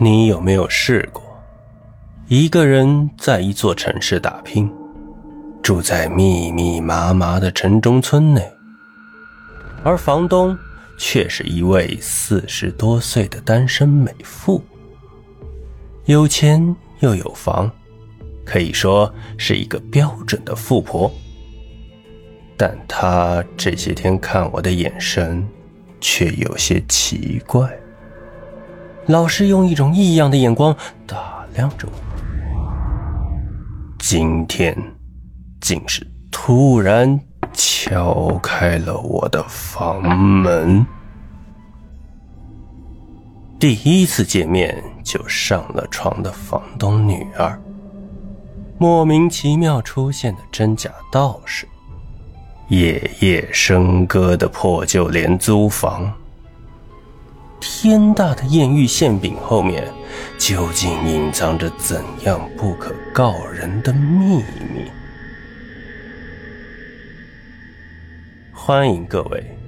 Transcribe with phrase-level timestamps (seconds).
[0.00, 1.24] 你有没有试过，
[2.28, 4.72] 一个人在一座城市打拼，
[5.60, 8.48] 住在密密麻麻的城中村内，
[9.82, 10.56] 而房东
[10.96, 14.62] 却是一位四十多岁的单身美妇，
[16.04, 17.68] 有钱又有房，
[18.44, 21.12] 可以说是一个标准的富婆。
[22.56, 25.44] 但她这些天看我的眼神，
[26.00, 27.68] 却有些奇怪。
[29.08, 31.92] 老师用一种异样的眼光打量着我，
[33.98, 34.76] 今天
[35.62, 37.18] 竟是突然
[37.54, 40.84] 敲开了我的房门。
[43.58, 47.58] 第一次见面就上了床的房东女儿，
[48.76, 51.66] 莫名其妙出现的真假道士，
[52.68, 56.12] 夜夜笙歌的破旧廉租房。
[57.60, 59.86] 天大的艳遇馅饼后面，
[60.38, 64.90] 究竟隐藏着怎样不可告人的秘密？
[68.52, 69.58] 欢迎各位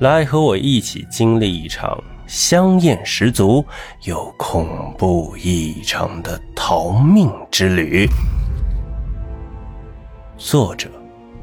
[0.00, 3.64] 来和我一起经历一场香艳十足
[4.04, 8.06] 又恐怖异常的逃命之旅。
[10.36, 10.88] 作者：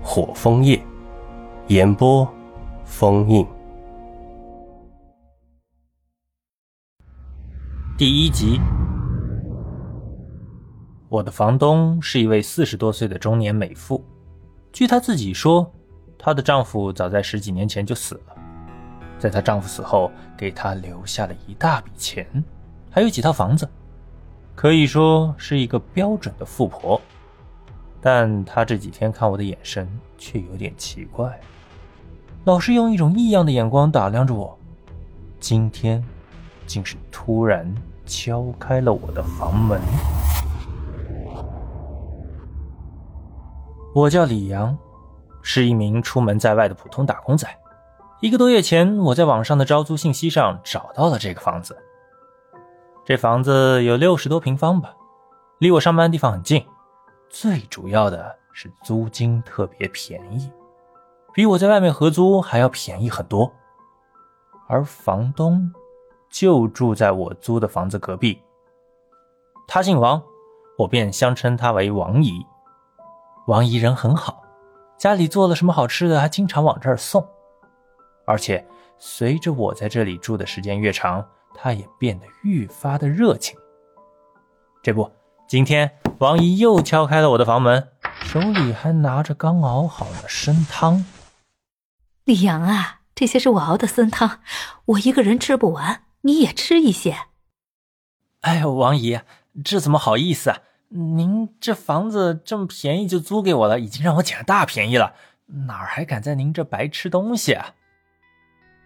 [0.01, 0.79] 火枫叶，
[1.67, 2.27] 演播：
[2.85, 3.45] 封印。
[7.97, 8.59] 第一集，
[11.07, 14.03] 我的房东是一位四十多岁的中年美妇。
[14.73, 15.71] 据她自己说，
[16.19, 18.35] 她的丈夫早在十几年前就死了，
[19.17, 22.27] 在她丈夫死后，给她留下了一大笔钱，
[22.91, 23.65] 还有几套房子，
[24.55, 26.99] 可以说是一个标准的富婆。
[28.01, 31.39] 但她这几天看我的眼神却有点奇怪，
[32.43, 34.59] 老是用一种异样的眼光打量着我。
[35.39, 36.03] 今天。
[36.65, 37.73] 竟是突然
[38.05, 39.79] 敲开了我的房门。
[43.93, 44.77] 我叫李阳，
[45.41, 47.47] 是一名出门在外的普通打工仔。
[48.19, 51.77] 一个多月前，我在网上的招租信息上找到了这个房子。
[53.05, 54.93] 这房子有六十多平方吧，
[55.59, 56.65] 离我上班的地方很近。
[57.29, 60.51] 最主要的是租金特别便宜，
[61.33, 63.51] 比我在外面合租还要便宜很多。
[64.67, 65.71] 而房东。
[66.35, 68.37] 就住在我租的房子隔壁。
[69.65, 70.21] 他姓王，
[70.77, 72.45] 我便相称他为王姨。
[73.47, 74.43] 王姨人很好，
[74.97, 77.25] 家里做了什么好吃的，还经常往这儿送。
[78.25, 83.57] 而且随着我在这里住的时间越长，她也变得愈发的热情。
[84.83, 85.09] 这不，
[85.47, 87.91] 今天王姨又敲开了我的房门，
[88.23, 91.05] 手里还拿着刚熬好的参汤。
[92.25, 94.41] 李阳啊，这些是我熬的参汤，
[94.83, 96.01] 我一个人吃不完。
[96.25, 97.15] 你也吃一些。
[98.41, 99.21] 哎呦，王姨，
[99.63, 100.57] 这怎么好意思啊？
[100.89, 105.13] 您这房子这么便宜就租给我了，已经让我捡了大便宜了，
[105.67, 107.75] 哪儿还敢在您这白吃东西啊？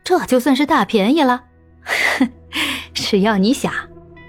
[0.03, 1.45] 这就算是大便宜了？
[1.83, 2.29] 哼，
[2.94, 3.71] 只要你想，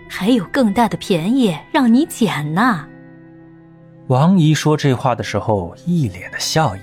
[0.09, 2.87] 还有更大的便宜让你捡呢。
[4.07, 6.81] 王姨说这话的时候，一脸的笑意，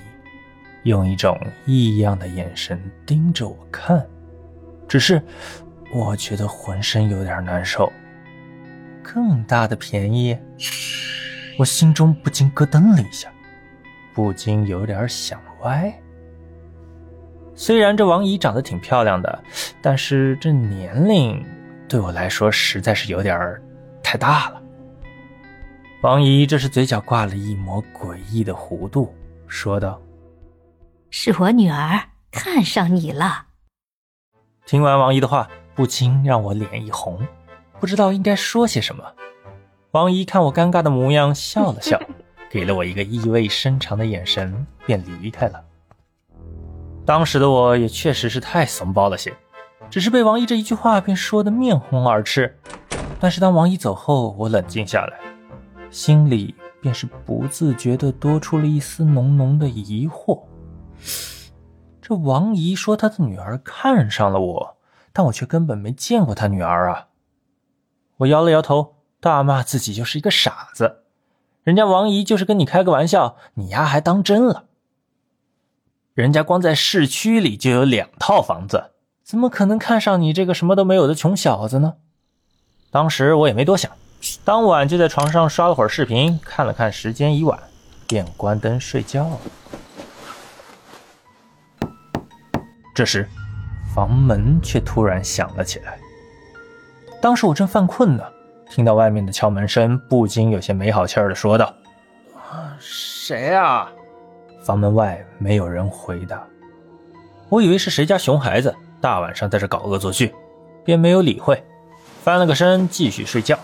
[0.82, 4.06] 用一种异样的眼神盯着我看，
[4.86, 5.22] 只是。
[5.92, 7.92] 我觉得浑身有点难受。
[9.02, 10.36] 更大的便宜，
[11.58, 13.32] 我心中不禁咯噔了一下，
[14.12, 15.92] 不禁有点想歪。
[17.54, 19.42] 虽然这王姨长得挺漂亮的，
[19.80, 21.42] 但是这年龄
[21.88, 23.60] 对我来说实在是有点
[24.02, 24.62] 太大了。
[26.02, 29.14] 王姨这是嘴角挂了一抹诡异的弧度，
[29.46, 30.00] 说道
[31.10, 31.98] ：“是我女儿
[32.30, 33.46] 看上你了。”
[34.66, 35.48] 听完王姨的话。
[35.78, 37.24] 不禁让我脸一红，
[37.78, 39.04] 不知道应该说些什么。
[39.92, 41.96] 王姨看我尴尬的模样，笑了笑，
[42.50, 45.64] 给了我一个意味深长的眼神，便离开了。
[47.06, 49.32] 当时的我也确实是太怂包了些，
[49.88, 52.58] 只是被王姨这一句话便说得面红耳赤。
[53.20, 55.16] 但是当王姨走后，我冷静下来，
[55.92, 60.42] 心里便是不自觉地多出了一丝浓浓的疑惑。
[62.02, 64.77] 这王姨说她的女儿看上了我。
[65.12, 67.08] 但我却根本没见过他女儿啊！
[68.18, 71.04] 我摇了摇头，大骂自己就是一个傻子。
[71.62, 74.64] 人家王姨就是跟你开个玩笑，你丫还当真了？
[76.14, 81.94] 人家光在市区里就有两套房子，怎么可能看上你这个什么都没有的穷小子呢？
[82.90, 83.92] 当时我也没多想，
[84.44, 87.56] 当晚就在床上刷了会儿视频，看了看时间已晚，
[88.06, 89.38] 便关灯睡觉了。
[92.94, 93.28] 这时。
[93.94, 95.98] 房门却突然响了起来，
[97.20, 98.22] 当时我正犯困呢，
[98.70, 101.74] 听到外面的敲门声，不禁有些没好气儿的说道
[102.78, 103.90] ：“谁啊？”
[104.62, 106.46] 房门外没有人回答，
[107.48, 110.34] 我以为是谁家熊孩子大晚上在这搞恶作剧，
[110.84, 111.64] 便没有理会，
[112.22, 113.58] 翻了个身继续睡觉。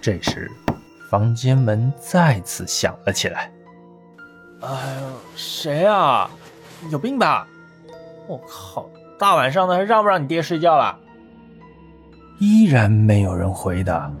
[0.00, 0.50] 这时，
[1.10, 3.50] 房间门再次响了起来。
[4.60, 6.30] 哎呦，谁啊？
[6.90, 7.46] 有病吧？
[8.28, 10.98] 我靠，大晚上的还让不让你爹睡觉了？
[12.38, 14.12] 依然没有人回答。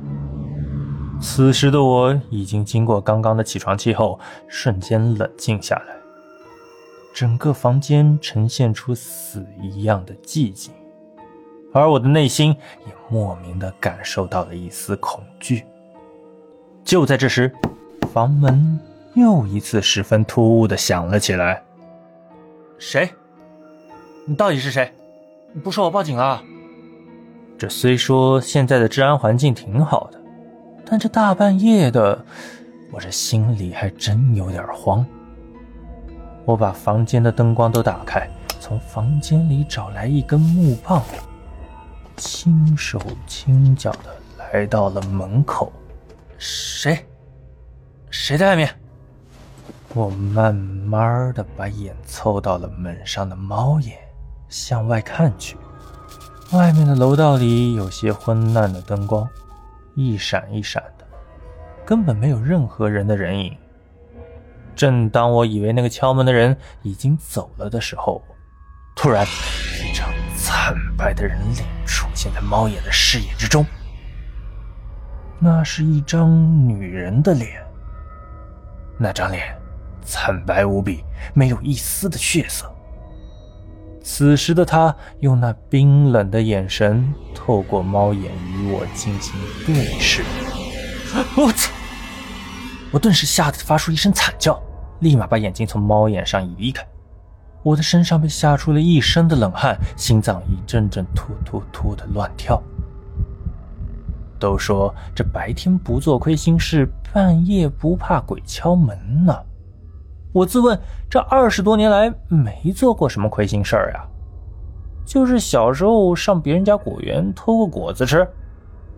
[1.20, 5.96] 此时的我已经经过刚刚的起床气后，瞬间冷静下来。
[7.14, 10.72] 整个房间呈现出死一样的寂静，
[11.72, 12.54] 而我的内心
[12.86, 15.64] 也莫名的感受到了一丝恐惧。
[16.84, 17.50] 就在这时，
[18.12, 18.78] 房门
[19.14, 21.62] 又一次十分突兀的响了起来。
[22.78, 23.10] 谁？
[24.28, 24.92] 你到底是谁？
[25.52, 26.42] 你不说我报警了？
[27.56, 30.20] 这虽说现在的治安环境挺好的。
[30.84, 32.26] 但这大半夜的，
[32.90, 35.06] 我这心里还真有点慌。
[36.44, 38.28] 我把房间的灯光都打开，
[38.58, 41.00] 从房间里找来一根木棒，
[42.16, 45.72] 轻手轻脚的来到了门口。
[46.36, 47.06] 谁？
[48.10, 48.68] 谁在外面？
[49.94, 53.96] 我慢慢的把眼凑到了门上的猫眼，
[54.48, 55.56] 向外看去。
[56.52, 59.28] 外面的楼道里有些昏暗的灯光。
[59.94, 61.06] 一闪一闪的，
[61.86, 63.56] 根本没有任何人的人影。
[64.74, 68.22] 正当我以为那个敲门的人已经走了的时候，
[68.94, 70.06] 突然，一张
[70.36, 73.64] 惨白的人脸出现在猫眼的视野之中。
[75.38, 77.64] 那是一张女人的脸。
[78.98, 79.56] 那张脸
[80.02, 81.02] 惨白无比，
[81.32, 82.70] 没有一丝的血色。
[84.08, 89.34] 此时的他用那冰冷的眼神透过猫眼与我进行
[89.66, 90.22] 对视。
[91.36, 91.72] 我操！
[92.92, 94.62] 我顿时吓得发出一声惨叫，
[95.00, 96.86] 立马把眼睛从猫眼上移开。
[97.64, 102.62] 我的身上被吓出了一身的冷汗，心脏一阵阵突突突的乱跳。
[104.38, 109.36] 都说这白天不做亏心事，半夜不怕鬼敲门呢。
[110.36, 110.78] 我自问，
[111.08, 114.06] 这二十多年来没做过什么亏心事儿呀，
[115.06, 118.28] 就是小时候上别人家果园偷个果子吃，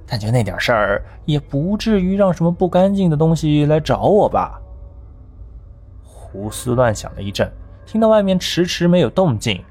[0.05, 4.61] 但就那点事儿，也不至于让什么不干净的东西来找我吧。
[6.03, 7.49] 胡思乱想了一阵，
[7.87, 9.65] 听到外面迟迟没有动静，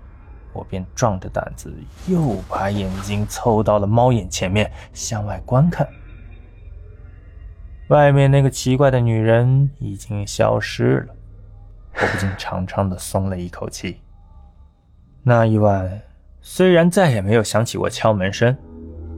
[0.53, 1.73] 我便壮着胆子
[2.07, 5.85] 又把眼睛凑到了猫眼前面，向外观看。
[7.89, 11.13] 外面那个奇怪的女人已经消失了。
[11.99, 14.01] 我不禁长长的松了一口气。
[15.23, 16.01] 那一晚，
[16.41, 18.55] 虽然再也没有响起过敲门声，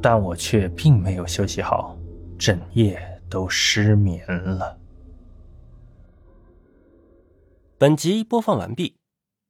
[0.01, 1.97] 但我却并没有休息好，
[2.37, 4.77] 整夜都失眠了。
[7.77, 8.97] 本集播放完毕，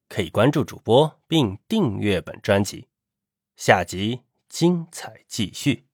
[0.08, 2.88] 可以关注主播并订阅本专辑，
[3.56, 5.89] 下集精彩继续。